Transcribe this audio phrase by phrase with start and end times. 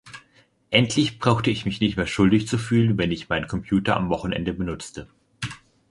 [0.71, 4.51] Endlich brauchte ich mich nicht mehr schuldig zu fühlen, wenn ich meinen Computer am Wochenende
[4.51, 5.07] benutzte.